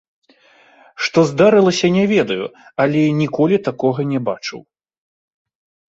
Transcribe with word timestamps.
Што 1.07 1.19
здарылася, 1.31 1.87
не 1.99 2.05
ведаю, 2.13 2.45
але 2.85 3.01
ніколі 3.21 3.57
такога 3.69 4.01
не 4.15 4.19
бачыў. 4.31 4.59